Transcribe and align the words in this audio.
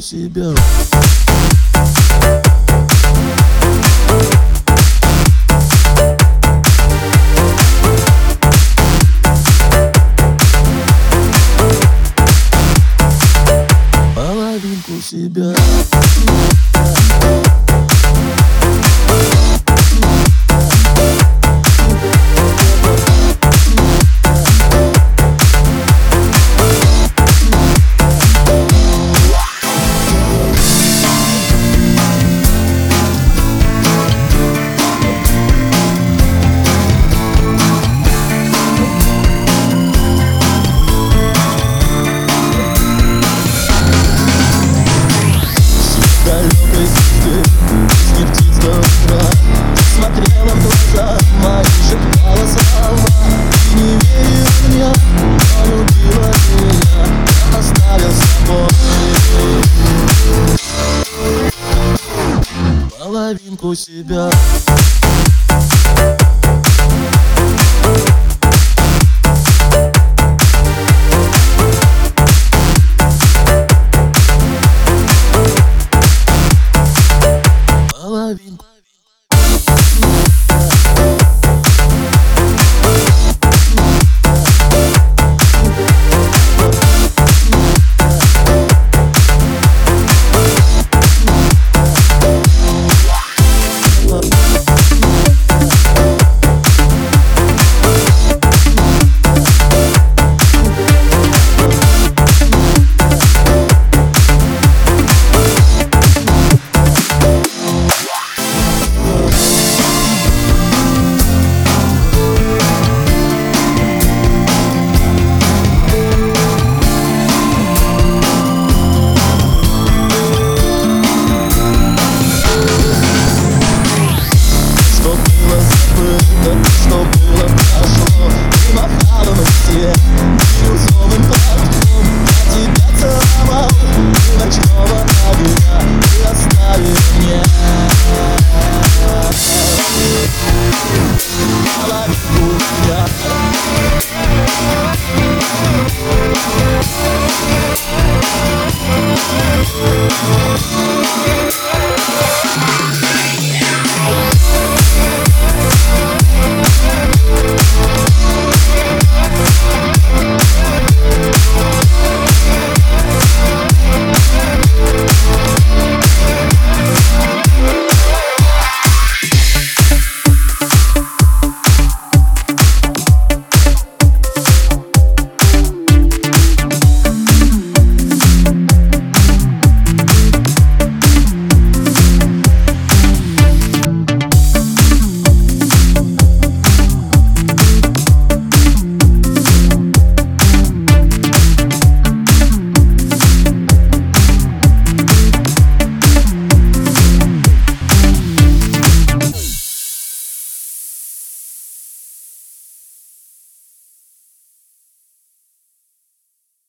себя. 0.00 0.54
Половинку 14.14 15.02
себя 15.02 15.54
Половинку 63.30 63.76
себя 63.76 64.28